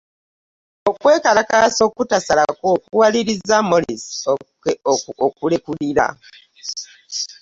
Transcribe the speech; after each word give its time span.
Okwekalakaasa 0.89 1.81
okutasalako 1.89 2.69
kuwalirizza 2.85 3.57
Morales 3.69 4.05
okulekulira 5.25 6.05